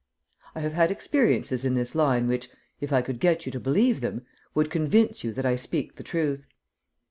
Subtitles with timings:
[0.55, 4.01] I have had experiences in this line which, if I could get you to believe
[4.01, 6.47] them, would convince you that I speak the truth.